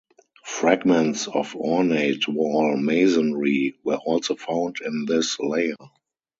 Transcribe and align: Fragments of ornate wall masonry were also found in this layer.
Fragments 0.47 1.27
of 1.27 1.55
ornate 1.55 2.27
wall 2.27 2.75
masonry 2.75 3.75
were 3.83 3.97
also 3.97 4.35
found 4.35 4.77
in 4.83 5.05
this 5.05 5.39
layer. 5.39 5.75